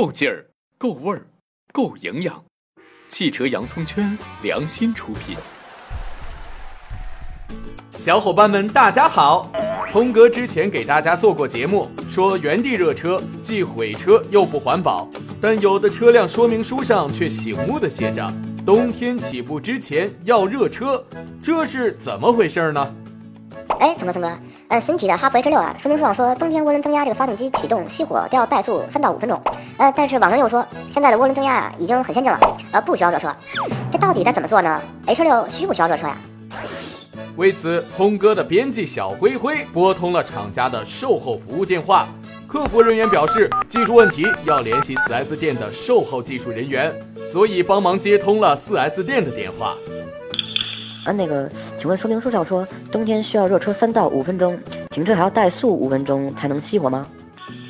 [0.00, 0.46] 够劲儿，
[0.78, 1.26] 够味儿，
[1.74, 2.42] 够营养。
[3.10, 5.36] 汽车洋葱圈良心出品。
[7.98, 9.52] 小伙伴们，大家好！
[9.86, 15.06] 聪哥之前给大家做过节目，说原地热车既毁车又不环保，
[15.38, 18.26] 但有的车辆说明书上却醒目的写着
[18.64, 21.04] “冬天起步之前要热车”，
[21.44, 22.96] 这是怎么回事呢？
[23.80, 24.30] 哎，聪哥，聪哥，
[24.68, 29.40] 呃，新提的哈弗 H 六啊，说明书上说冬天涡轮增压这个发动机启动熄火都要怠速三到五分钟，
[29.78, 32.38] 呃，但是网上又说现在的涡轮增压啊已经很先进了，
[32.72, 33.34] 呃，不需要热车，
[33.90, 36.16] 这到底该怎么做呢？H 六需不需要热车呀？
[37.36, 42.06] 为此，聪哥的编辑小灰灰拨通了厂家的售后服务电话，
[42.46, 46.94] 客服人员表示技术问题要联系 4S 店的售后技术人员，
[47.26, 49.74] 所以帮忙接通了 4S 店的电话。
[51.04, 54.58] 啊，那个，请问说明书上说冬天需要热车三到五分钟，
[54.90, 57.06] 停车还要怠速五分钟才能熄火吗？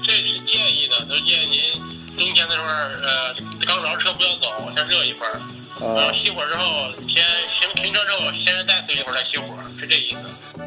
[0.02, 3.34] 这是建议的，都建议您冬天的时候，呃，
[3.66, 5.40] 刚着车不要走，先热一会儿，
[5.80, 10.18] 呃，熄火之后先行停车之后先怠速一会儿再熄火，是这意思。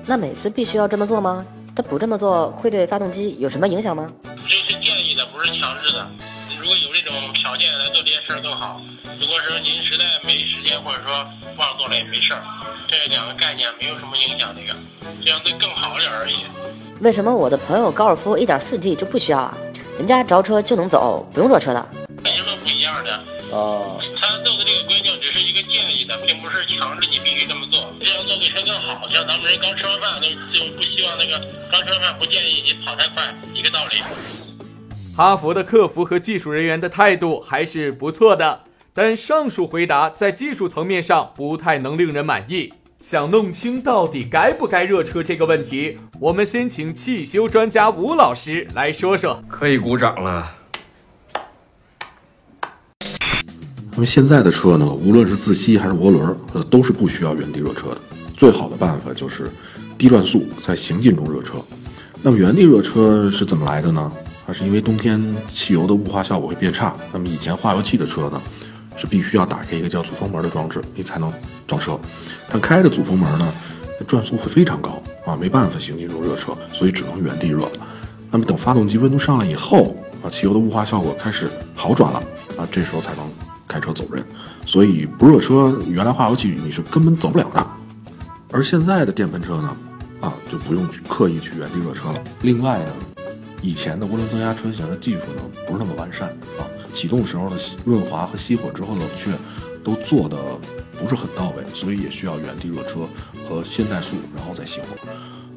[0.06, 1.46] 那每次必须要这么做吗？
[1.76, 4.08] 他不这么做会对发动机有什么影响吗？
[4.48, 6.08] 这是建议的，不是强制的。
[6.64, 8.82] 如果有这种条件来做这件事儿更好。
[9.20, 11.12] 如果说您实在没时间，或者说
[11.58, 12.42] 忘了做了也没事儿，
[12.88, 14.74] 这两个概念没有什么影响，这个
[15.22, 16.46] 这样对更好点而已。
[17.02, 19.58] 为什么我的朋友高尔夫 1.4T 就不需要啊？
[19.98, 21.86] 人家着车就能走，不用坐车的。
[22.24, 23.12] 为什么不一样的？
[23.52, 27.94] 啊，他做的这个规定只是一个建议的，并不是强制你必须这么做。
[28.00, 29.06] 这样做对车更好。
[29.10, 31.38] 像咱们人刚吃完饭都就不希望那个
[31.70, 34.02] 刚吃完饭不建议你跑太快，一个道理。
[35.16, 38.62] 哈佛的客服和技术人员的态度还是不错的，
[38.96, 42.74] 但上述回答在技术层面上不太能令人满意。
[43.00, 49.40] 想弄清到底该不该热车这个问题，我们先请汽修专家吴老师来说说。
[49.48, 50.52] 可以鼓掌了。
[53.92, 57.98] 那么现在的车呢，无论是自吸还是涡轮，呃，都是不需要原地热车的。
[58.34, 59.52] 最好的办法就是
[59.96, 61.64] 低转速在行进中热车。
[62.24, 64.12] 那么原地热车是怎么来的呢？
[64.46, 66.94] 它是因为冬天汽油的雾化效果会变差。
[67.12, 68.42] 那么以前化油器的车呢，
[68.98, 71.32] 是必须要打开一个叫阻风门的装置，你才能
[71.68, 72.00] 着车。
[72.50, 73.54] 但开着阻风门呢，
[74.08, 77.70] 转速会非常高啊，没办法行进中热车，所以只能原地热。
[78.30, 82.22] 那么等发动机温度上来以后啊，汽油的雾化效果开始好转了
[82.58, 83.26] 啊，这时候才能
[83.68, 84.24] 开车走人。
[84.66, 87.66] 所以不热车，原来化油器你是根本走不了的。
[88.52, 89.78] 而现在的电喷车呢，
[90.20, 92.16] 啊就不用去刻意去原地热车了。
[92.42, 92.86] 另外呢，
[93.64, 96.28] 以前的涡轮增压车型的技术呢不是那么完善
[96.60, 99.32] 啊，启动时候的润滑和熄火之后冷却
[99.84, 100.38] 都做的
[101.00, 103.08] 不是很到位，所以也需要原地热车
[103.48, 104.88] 和先怠速然后再熄火。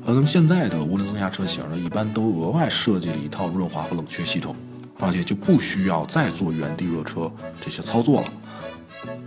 [0.07, 4.55] 呃，那么现在的涡轮增压车型呢，一般都额外设计了一套润滑和冷却系统，
[5.01, 7.31] 而且就不需要再做原地热车
[7.61, 8.29] 这些操作了。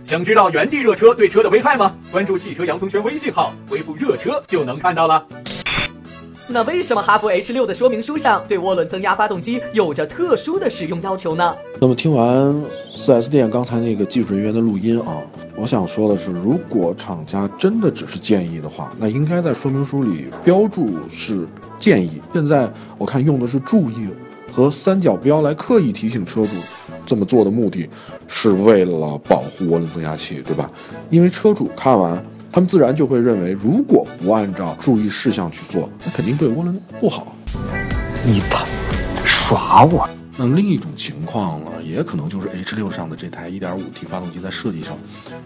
[0.02, 1.94] 想知道原地热车对车的危害吗？
[2.10, 5.26] 关注汽车洋葱圈微信号，回复“热车”就能看到了。
[6.52, 11.54] 那为什么哈弗 H 六的说明书上对涡轮增压发动机有着特殊的使用要求呢？
[11.80, 12.52] 那么听完
[12.92, 15.22] 4S 店刚才那个技术人员的录音啊，
[15.54, 21.46] 我想说的是，如果厂家真的只是建议的话，那应该在说明书里标注是
[21.78, 22.20] 建议。
[22.34, 22.68] 现在
[22.98, 24.08] 我看用的是注意
[24.52, 26.54] 和三角标来刻意提醒车主
[27.06, 27.88] 这么做的目的，
[28.26, 30.68] 是为了保护涡轮增压器，对吧？
[31.10, 32.20] 因为车主看完。
[32.52, 37.36] 他们自然就会认为，如果不按照注意事项去做，那肯定对涡轮不好。
[38.24, 38.66] 你他
[39.24, 40.08] 耍我！
[40.36, 44.96] 那另一种情况呢，也可能就是 H 六上的这台 1.5T 发动机在设计上，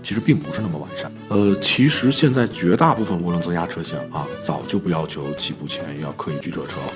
[0.03, 1.11] 其实并不是那么完善。
[1.29, 6.93] 呃，其实现在绝大部分涡轮增压车型啊，早就不要求起步前要刻意去热车了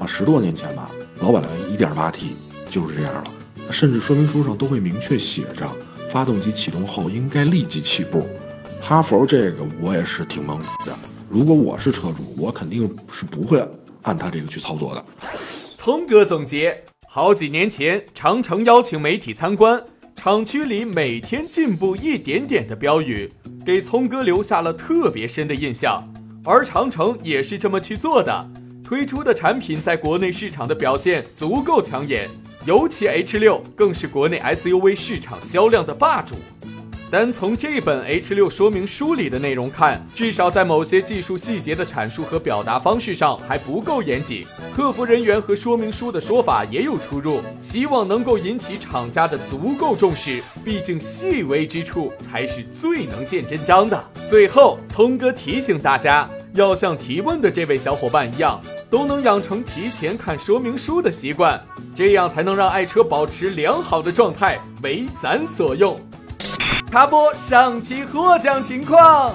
[0.00, 0.06] 啊。
[0.06, 0.90] 十多年前吧，
[1.20, 2.32] 老版的 1.8T
[2.68, 3.24] 就是这样了，
[3.70, 5.70] 甚至说明书上都会明确写着，
[6.10, 8.26] 发动机启动后应该立即起步。
[8.88, 10.96] 哈佛这个我也是挺懵的。
[11.28, 13.60] 如果我是车主，我肯定是不会
[14.02, 15.04] 按他这个去操作的。
[15.74, 19.82] 聪哥总结：好几年前，长城邀请媒体参观
[20.14, 23.28] 厂区里每天进步一点点的标语，
[23.64, 26.04] 给聪哥留下了特别深的印象。
[26.44, 28.48] 而长城也是这么去做的，
[28.84, 32.30] 推出的产品在国内市场的表现足够抢眼，
[32.64, 36.36] 尤其 H 六更是国内 SUV 市场销量的霸主。
[37.08, 44.44] 单从这本 H 六说明书里的内容看，至少在某些技术细节的阐述和表达方式上还不够严谨，
[44.74, 47.40] 客服人员和说明书的说法也有出入。
[47.60, 54.04] 希望能够引起厂家的足够重视，毕竟细微之处才是最能见真章的。
[54.24, 58.60] 最后，聪哥提醒大家，要像提问的这位小伙伴一样，
[58.90, 61.62] 都能养成提前看说明书的习惯。
[61.94, 65.98] 这样才能让爱车保持良好的状态，为咱所用。
[66.90, 69.34] 插播上期获奖情况。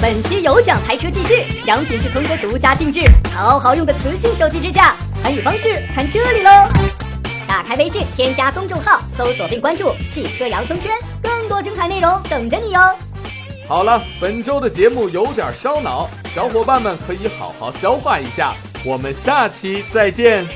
[0.00, 4.96] 本期有奖台车继续，奖品是聪哥独家定制、超好用的磁性手机支架。
[5.22, 6.50] 参与方式看这里喽！
[7.46, 10.92] 打开微信，添加公众号，搜索并关注“汽车洋葱圈”，
[11.22, 12.80] 更多精彩内容等着你哟！
[13.68, 18.52] 好了，本周的节目有点烧脑，小伙伴们可以好好消化一下。
[18.84, 20.46] 我们下期再见。